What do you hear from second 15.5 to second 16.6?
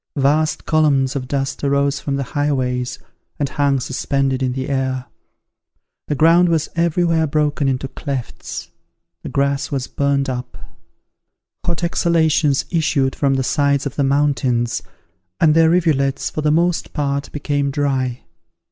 their rivulets, for the